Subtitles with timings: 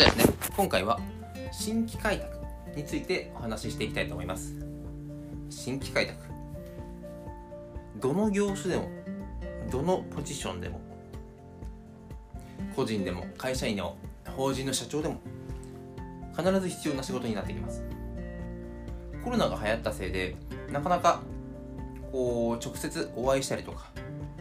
[0.00, 0.98] ではですね、今回は
[1.52, 2.38] 新規開拓
[2.74, 4.54] についてお話ししていきたいと思います。
[5.50, 6.16] 新規開拓。
[8.00, 8.88] どの業種でも、
[9.70, 10.80] どのポジションでも、
[12.74, 13.98] 個人でも、会社員でも、
[14.34, 15.20] 法人の社長でも、
[16.34, 17.84] 必ず必要な仕事になってきます。
[19.22, 20.34] コロナが流行ったせいで、
[20.72, 21.20] なかなか
[22.10, 23.90] こう直接お会いしたりとか、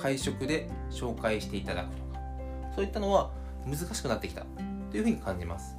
[0.00, 2.20] 会食で紹介していただくとか、
[2.74, 3.30] そういったのは
[3.66, 4.46] 難しくなってきた
[4.92, 5.76] というふうに感じます。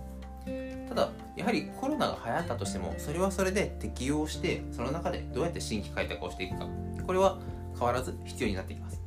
[0.89, 6.67] ただやはりコロナが流行ったとしてもそれはそれで適用してその中でどうやって新規開拓をしていくか。
[7.05, 7.37] これは
[7.73, 9.01] 変わらず必要になってきます。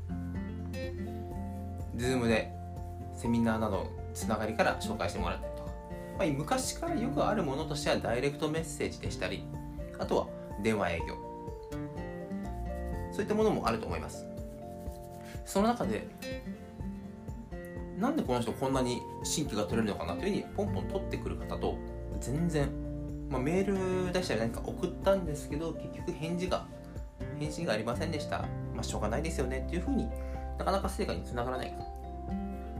[1.96, 2.52] Zoom で
[3.15, 5.70] セミナーなどのつながりから紹介してもらったりとか、
[6.18, 9.45] まあ、昔からよくあるものとしてはダイレクトメッセージでしたり
[9.98, 10.27] あとは
[10.62, 11.15] 電話営業。
[13.12, 14.27] そういったものもあると思います。
[15.46, 16.07] その中で
[17.98, 21.76] なんでこの人こんなに新規が取れるのかなというふうにポンポン取ってくる方と
[22.20, 22.68] 全然、
[23.30, 26.66] まあ、メール出したり何か送ったんですけど結局返事が
[27.38, 28.40] 返信がありませんでした、
[28.74, 30.09] まあ、しょうがないですよねっていうふうに
[30.59, 31.74] なかなか成果につながらない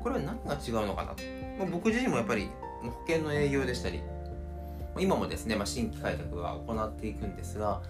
[0.03, 1.23] これは何が違うのかなと、
[1.59, 2.49] まあ、僕自身もやっぱり
[2.83, 4.03] 保険の営業でしたり
[4.99, 7.83] 今もですね、まあ、新規開拓は行っていくんですが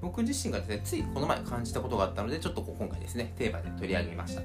[0.00, 4.42] 僕自身がですねついこの前感じたことがあったのでちょっと今回ですねテーマで取り上げました。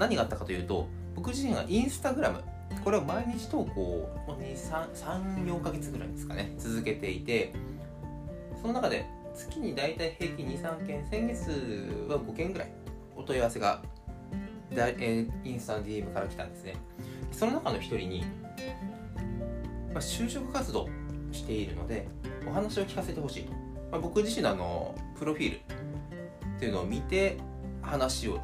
[0.00, 2.42] 何があったかというと僕自身がインスタグラム
[2.82, 7.52] これを毎日投稿を34ヶ月ぐらいですかね続けていて
[8.60, 12.72] その中で月に大体平均23件先月は5件ぐらい
[13.14, 13.82] お問い合わせが
[14.72, 16.76] えインスタの DM から来たんですね。
[17.32, 18.24] その中の一人に、
[19.92, 20.88] まあ、就職活動
[21.32, 22.06] しているので
[22.46, 23.52] お話を聞かせてほしいと、
[23.90, 27.36] まあ、僕自身のあのプロフィールっていうのを見て
[27.82, 28.38] 話を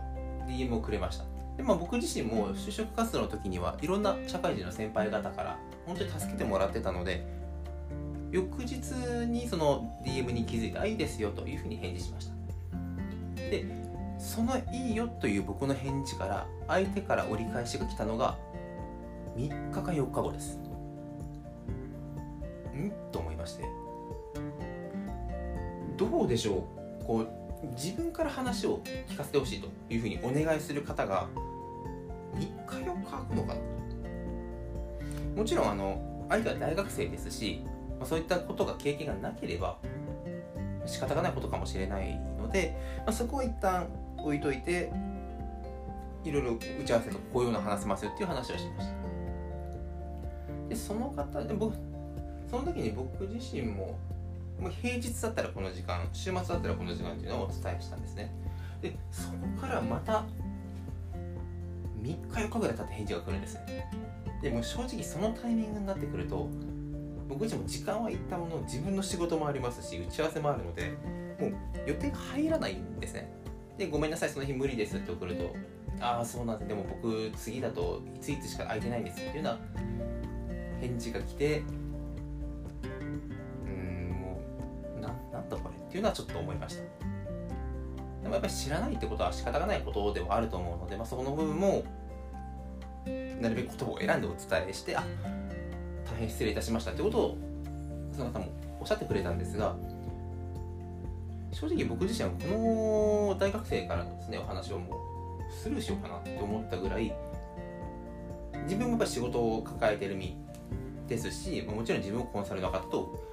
[0.48, 1.35] DM をくれました。
[1.56, 7.26] でまあ、僕自身も就職活動の時にはいろんな社会人の先輩方から本当に助けてもらってたので
[8.30, 8.92] 翌日
[9.26, 12.34] にその DM に気づいて「あいいですよ」というふうに返事しました。
[13.38, 13.64] で
[14.18, 18.36] その「いいよ」という僕の返事から相手から折り返しが来たのが
[19.36, 20.58] 3日か4日後です。
[22.76, 22.92] ん？
[23.12, 23.64] と思いまして。
[25.96, 26.64] どうでしょ
[27.00, 27.04] う？
[27.04, 27.28] こう
[27.74, 31.28] 自分から話を聞かせてほしいというふうにお願いする方が
[32.34, 33.60] 3日4日空くのかな？
[35.36, 37.62] もちろんあの相手は大学生ですし、
[37.98, 39.78] まあ、そういったことが経験がなければ
[40.86, 43.88] 仕方がないことかもしれないので、まあ、そこは一旦
[44.18, 44.90] 置いといて
[46.24, 48.94] いろいろ打ち合わせとこういうの話せますよっていう話をしました。
[50.68, 51.76] でその方で僕
[52.50, 53.98] その時に僕自身も
[54.60, 58.32] もう平日だったらこの時間週末だったらこの時間っていうのをお伝えしたんですね。
[58.80, 60.24] でそこからまた
[62.02, 63.90] 3日4日ぐらい経って返事が来るんですね。
[64.42, 66.48] でも正直そのタイミングになってくると
[67.28, 70.92] 僕自身も時間はいったもの自分の仕事もありますし打ち合わせもあるので
[71.40, 71.52] もう
[71.86, 73.32] 予定が入らないんですね。
[73.76, 75.54] でごめんなさいその日無理ですって送ると
[76.00, 76.68] ああそうなんです。
[76.68, 79.58] でも僕次だといついつしか空いてないんですっていうような
[80.80, 81.62] 返事が来て
[85.96, 86.82] ていうのはちょっと思いました。
[88.22, 91.84] でもやっぱり知らないってことは仕方がないことではあると思うので、まあ、そこの部分も
[93.40, 95.04] なるべく言葉を選んでお伝えしてあ
[96.04, 97.38] 大変失礼いたしましたってことを
[98.12, 98.46] その方も
[98.80, 99.76] おっしゃってくれたんですが
[101.52, 102.46] 正直僕自身はこ
[103.30, 104.96] の大学生からのですねお話をも
[105.48, 107.14] うスルーしようかなって思ったぐらい
[108.64, 110.36] 自分もやっぱり仕事を抱えてる身
[111.06, 113.24] ですしもちろん自分もコンサルの方と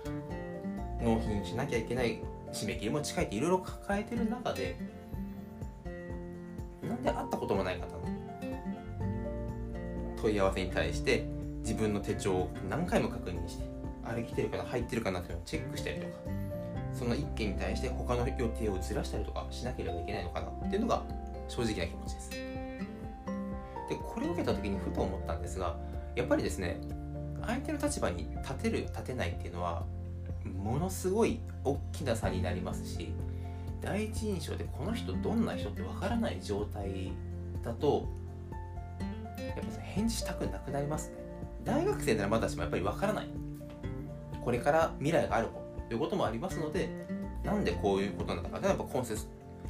[1.01, 2.19] 納品しなきゃいけない
[2.53, 4.77] 締め切りも近いっていろいろ抱えてる中で
[6.81, 8.03] なんで会ったこともない方の
[10.21, 11.25] 問い合わせに対して
[11.61, 13.65] 自分の手帳を何回も確認して
[14.05, 16.13] あれ来てるかな入ってるかなっていうのをチェックしたりとか
[16.93, 21.03] その1件に対して他の予定をずらしたりとかしなければいけないのかなっていうのが
[21.47, 22.29] 正直な気持ちです。
[22.29, 25.75] でこれを受けた時にふと思ったんですが
[26.15, 26.79] やっぱりですね
[27.45, 29.83] 相手の立場に立てる立てないっていうのは
[30.49, 33.13] ものすごい大きな差になりますし
[33.81, 37.11] 第一印象でこの人どんな人ってわからない状態
[37.63, 38.07] だと
[39.37, 41.17] やっぱ返事したくなくなりますね。
[41.63, 43.27] 大学生ならまだしもやっぱりわからない。
[44.43, 45.47] これから未来がある
[45.87, 46.89] ということもありますので
[47.43, 49.27] なんでこういうことなのかやっぱ今節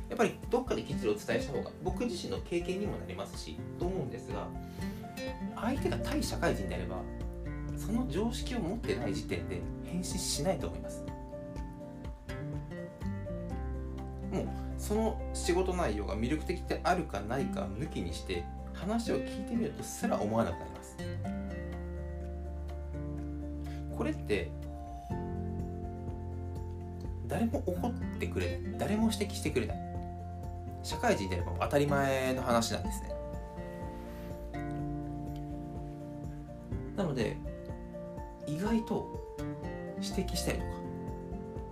[0.10, 4.48] やっぱりどっかできっちりお伝えした方が僕自身の経験にもなりますしと思うんですが
[5.56, 6.98] 相手が対社会人であれば
[7.85, 11.03] その常識を持ってない時点で返信しないと思います。
[14.31, 14.47] もう
[14.77, 20.97] その仕事内容が魅力的であるかないか抜きにして話を聞いてみるとすら思わなくなります。
[23.97, 24.50] これって
[27.27, 28.77] 誰も怒ってくれない。
[28.77, 29.77] 誰も指摘してくれない。
[30.83, 33.09] 社会人であれば当たり前の話なんですね。
[36.95, 37.38] なので
[38.74, 39.38] 外と
[40.02, 40.72] 指摘したりとか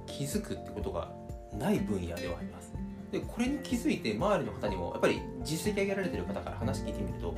[0.06, 1.12] 気づくってことが
[1.58, 2.74] ない分野ではあります。
[3.12, 7.36] でこれに気づいて周りの方にもやっぱり実績上げられてる方から話聞いてみると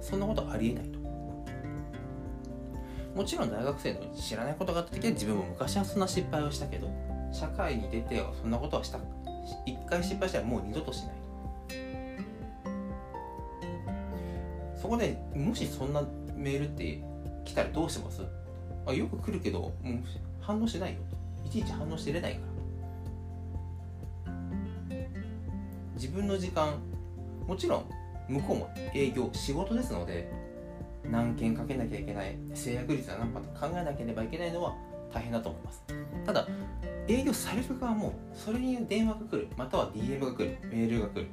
[0.00, 0.98] そんなことありえないと。
[3.14, 6.88] もちろん大学生の知らないことがあった時は自分も昔はそんな失敗をしたけど
[7.32, 9.00] 社会に出てそんなことはした
[9.66, 11.14] 一回失敗したらもう二度としない
[14.76, 16.02] そこでもしそんな
[16.36, 17.02] メールって
[17.44, 18.22] 来たらどうします？
[18.88, 19.72] あよく来るけどもう
[20.40, 21.00] 反応しないよ。
[21.44, 22.48] いちいち反応してれないから。
[25.94, 26.74] 自分の時間
[27.46, 27.84] もちろん
[28.28, 30.30] 向こうも営業仕事ですので
[31.04, 34.74] 何件かけなきゃいけない制約率は何パと考えなければいけないのは
[35.12, 35.82] 大変だと思います。
[36.24, 36.46] ただ
[37.08, 41.26] 営業される側もそれに電話が来るまたは DM が来るメールが来る。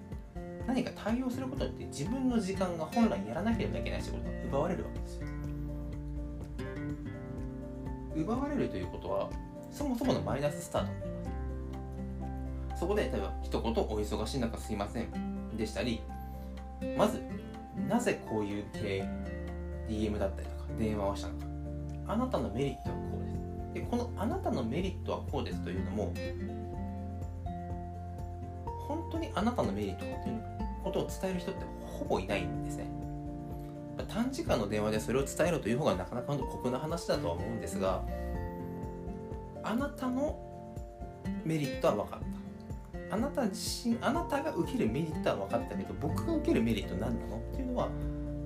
[0.67, 5.27] 何か対応することって自分の時間が本来やらなければいけない仕事が奪われるわけですよ。
[8.15, 9.29] 奪われるということは
[9.71, 10.91] そもそものマイナススタート。
[10.91, 11.11] になり
[12.69, 16.01] ますそこで例えば一言お忙しい中すいませんでしたり
[16.97, 17.21] まず
[17.89, 19.03] なぜこういう系
[19.87, 21.45] DM だったりとか電話をしたのか。
[22.07, 23.35] あなたのメリットはこうです。
[23.73, 26.13] でこのあなたのメリットはこうですというのも
[28.87, 30.41] 本当にあなたのメリットかという
[30.83, 32.85] ことを伝える人ってほぼいないんですね。
[34.05, 38.03] 短時間の電話でそれを伝えるという方がなかなか酷な話だとは思うんですが
[39.63, 40.39] あなたの
[41.43, 43.15] メリットは分かった。
[43.15, 47.37] あなた自身あなたが受けるメリットは分かったけど僕が受けるメリット何なの？
[47.37, 47.89] っていうのは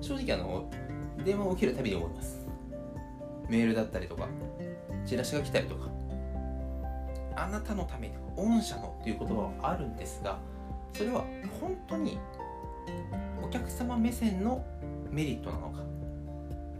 [0.00, 0.70] 正直あの
[1.24, 2.46] 電話を受けるたびに思います。
[3.48, 4.28] メールだったりとか
[5.06, 5.88] チラシが来たりとか。
[7.36, 10.38] あなたのために御社のという言葉はあるんですが
[10.92, 11.24] それは
[11.58, 12.18] 本当に
[13.42, 14.64] お客様目線の
[15.10, 15.80] メリットなのか。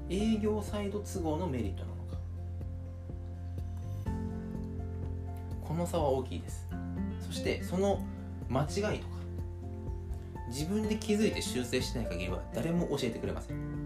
[0.08, 2.16] 営業サイド都合のメリットなのか。
[5.62, 6.68] この差は大きいです。
[7.20, 8.00] そしてその
[8.48, 9.20] 間違いとか
[10.48, 13.80] 自分で気づいて修正しない限りは誰も教えてくれません。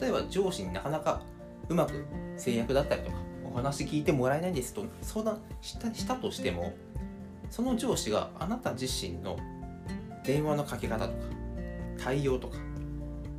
[0.00, 1.22] 例えば上司になかなか
[1.68, 2.04] うまく
[2.36, 3.16] 制約だったりとか
[3.50, 6.74] お話聞いてもらえないんですと相談したしたとしても
[7.50, 9.38] その上司があなた自身の
[10.24, 11.18] 電話のかけ方とか
[12.02, 12.56] 対応とか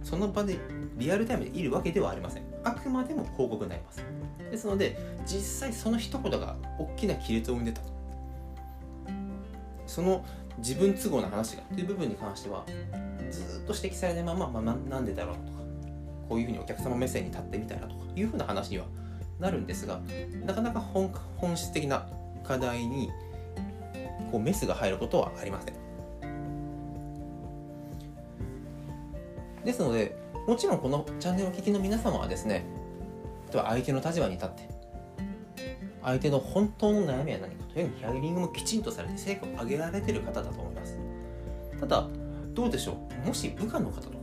[0.03, 0.57] その場で
[0.97, 2.43] リアルタイムでいるわけではありません。
[2.63, 4.03] あくまでも報告になります。
[4.49, 7.81] ですので実際その一言が大きな亀裂を生んでた。
[9.87, 10.23] その
[10.59, 12.65] 自分都合の話がという部分に関しては
[13.29, 15.47] ずっと指摘されないまま、まあ、なんでだろうとか
[16.29, 18.85] こういうふうにお客様目線に立ってみたらとかいうふうな話には
[19.39, 19.99] なるんですが
[20.45, 22.07] なかなか本本質的な
[22.43, 23.11] 課題に
[24.31, 25.84] こうメスが入ることはありません。
[29.65, 30.15] ですので
[30.47, 32.63] もちろんこのチャンネルをお聞きの皆様はですね
[33.51, 34.69] 例えば相手の立場に立って
[36.03, 40.99] 相手の本当の悩みは何かというふうにヒアリングもきちんとされて成果を上げられてる方だと思います。
[41.79, 42.07] ただ
[42.53, 43.27] どうでしょう？
[43.27, 44.15] もし部下の方とか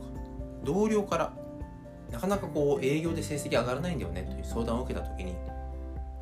[0.63, 1.33] 同僚から
[2.09, 5.35] なかなかこう営業で成績上がらないんだよねという相談を受けた時に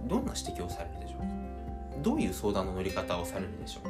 [0.07, 1.27] どんな指摘をされるでしょうか？
[2.01, 3.89] どういう相談の乗り方をされるでしょうか？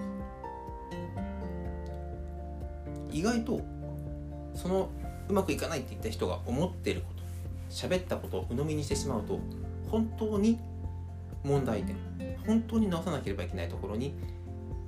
[3.13, 3.61] 意外と
[4.53, 4.89] その
[5.31, 7.23] うまくいかないって言った人が思っていること
[7.73, 9.39] 喋ったことを鵜呑みにしてしまうと
[9.89, 10.59] 本当に
[11.43, 11.95] 問題点
[12.45, 14.13] 本当に直さなければいけないところに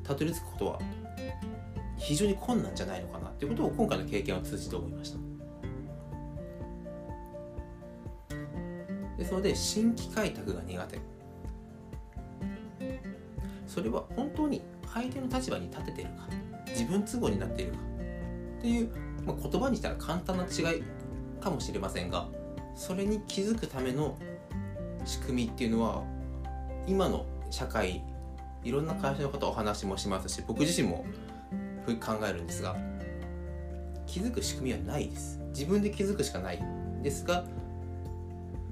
[0.03, 0.79] たどり着くことは
[1.97, 5.17] 非常に困難じゃないのかなということを今回の経験を通じて思いました。
[9.17, 10.99] ですので新規開拓が苦手。
[13.65, 14.61] それは本当に
[14.93, 16.27] 相手の立場に立てているか
[16.67, 17.92] 自分都合になっているか
[18.63, 18.89] っていう
[19.25, 20.83] まあ、言葉にしたら簡単な違い
[21.41, 22.27] かもしれませんが
[22.75, 24.17] それに気づくための
[25.05, 26.03] 仕組みっていうのは
[26.87, 28.03] 今の社会
[28.63, 31.05] いろんな会社の方お話もしますし僕自身も
[31.99, 32.75] 考えるんですが
[34.07, 35.39] 気づく仕組みはないです。
[35.49, 36.63] 自分で気づくしかない。
[37.01, 37.45] ですが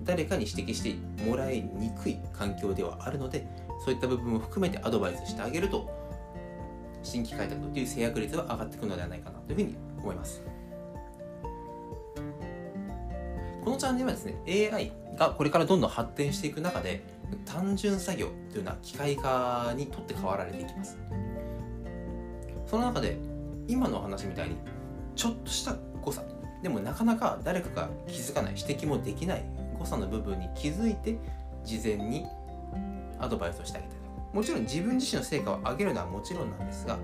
[0.04, 3.46] 誰かに指摘してもらいにくい環境ではあるので
[3.84, 5.90] そういった部分も含めてアドバイスしてあげると
[7.04, 10.44] 新規開拓という制約率は上がってくるのではないかなというふうに思います。
[13.64, 17.04] このチャンネルはですね AI がこれからどんどん発展していく中で
[17.46, 20.98] 単純作業というのは機械化にとって変わられていきます。
[22.66, 23.18] その中で
[23.68, 24.56] 今のお話みたいに
[25.16, 26.24] ちょっとした誤差。
[26.64, 29.44] でもなかなか誰かが気づかない指摘もできない
[29.78, 31.18] 誤差の部分に気づいて
[31.64, 32.26] 事前に
[33.20, 34.01] アドバイスをしてあげたり
[34.34, 36.98] もちろん自分自身の成果を上げるのはもちろんなんですが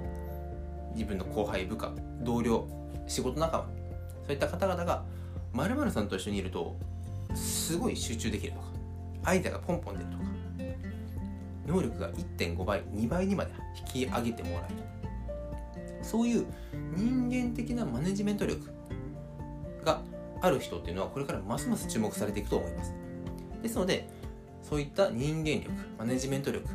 [0.94, 1.92] 自分の後輩部下
[2.22, 2.68] 同僚
[3.08, 3.64] 仕事仲間
[4.26, 5.04] そういった方々が
[5.54, 6.78] 〇〇さんと一緒にいると
[7.34, 8.66] すごい集中できるとか
[9.24, 10.24] アイデアがポンポン出るとか
[11.68, 13.52] 能力が1.5倍2倍にまで
[13.94, 14.88] 引き上げてもらえる。
[16.02, 16.46] そういう
[16.96, 18.70] 人間的なマネジメント力
[19.84, 20.02] が
[20.42, 22.94] ある人っていうのはこれからますます注目されていくと思います。
[23.62, 24.08] ですので
[24.64, 26.66] そういった人間力マネジメント力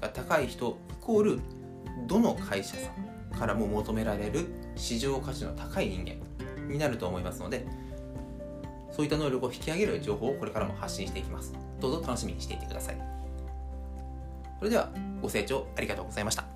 [0.00, 1.40] が高い人イコール
[2.06, 2.90] どの会社さ
[3.34, 6.16] んからも求められる市場価値の高い人間
[6.68, 7.66] になると思いますので
[8.90, 11.52] そういった能力を引き上げる情報をこれからも発信していきます。
[11.80, 12.96] どうぞ楽しみにしていてください。
[14.58, 14.88] それでは
[15.20, 16.46] ご清聴ありがとうございました。